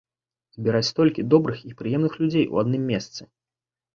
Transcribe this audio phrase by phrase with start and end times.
[0.55, 3.21] Збіраць столькі добрых і прыемных людзей у адным месцы.